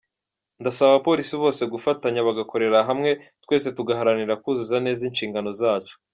[0.61, 3.09] Ndasaba abapolisi bose gufatanya bagakorera hamwe
[3.43, 5.95] twese tugaharanira kuzuza neza inshingano zacu".